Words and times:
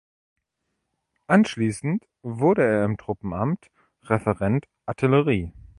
Anschließend 1.27 2.07
wurde 2.23 2.63
er 2.63 2.85
im 2.85 2.97
Truppenamt 2.97 3.69
"Referent 4.01 4.67
Artillerie". 4.87 5.53